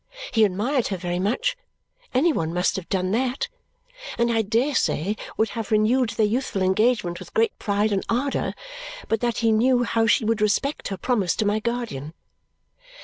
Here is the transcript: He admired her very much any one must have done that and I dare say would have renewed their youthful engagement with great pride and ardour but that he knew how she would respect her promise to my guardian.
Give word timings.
He 0.33 0.45
admired 0.45 0.87
her 0.87 0.97
very 0.97 1.19
much 1.19 1.55
any 2.11 2.33
one 2.33 2.51
must 2.55 2.75
have 2.75 2.89
done 2.89 3.11
that 3.11 3.49
and 4.17 4.31
I 4.33 4.41
dare 4.41 4.73
say 4.73 5.15
would 5.37 5.49
have 5.49 5.69
renewed 5.69 6.09
their 6.09 6.25
youthful 6.25 6.63
engagement 6.63 7.19
with 7.19 7.35
great 7.35 7.55
pride 7.59 7.91
and 7.91 8.03
ardour 8.09 8.55
but 9.09 9.19
that 9.19 9.37
he 9.45 9.51
knew 9.51 9.83
how 9.83 10.07
she 10.07 10.25
would 10.25 10.41
respect 10.41 10.87
her 10.87 10.97
promise 10.97 11.35
to 11.35 11.45
my 11.45 11.59
guardian. 11.59 12.15